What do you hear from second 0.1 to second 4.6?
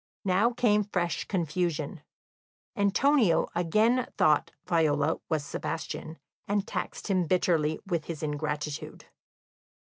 Now came fresh confusion; Antonio again thought